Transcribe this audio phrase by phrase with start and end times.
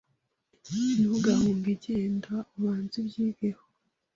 [0.99, 3.63] Ntugahunge, genda ubanze ubyigeho